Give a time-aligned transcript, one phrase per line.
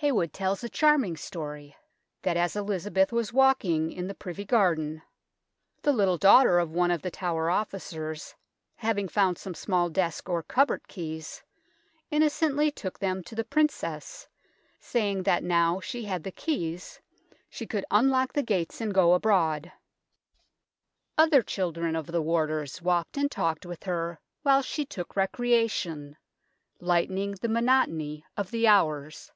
[0.00, 1.74] Heywood tells a charming story,
[2.20, 5.00] that as Elizabeth was walk ing in the Privy Garden
[5.82, 7.50] the little daughter of 70 THE TOWER OF LONDON one of The Tower
[8.02, 8.34] officers,
[8.76, 11.42] having found some small desk or cupboard keys,
[12.10, 14.28] innocently took them to the Princess,
[14.78, 17.00] saying that now she had the keys"
[17.48, 19.72] she could unlock the gates and go abroad."
[21.16, 26.18] Other children of the warders walked and talked with her while she took recreation,
[26.80, 29.32] lightening the monotony of the hours.